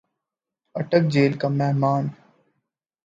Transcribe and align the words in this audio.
اٹک 0.75 1.03
جیل 1.13 1.33
کا 1.41 1.47
مہمان 1.57 2.03